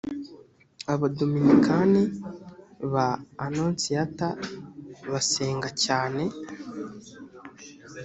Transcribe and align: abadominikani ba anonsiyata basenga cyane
abadominikani 0.93 2.03
ba 2.93 3.07
anonsiyata 3.45 4.27
basenga 5.11 5.69
cyane 5.83 6.23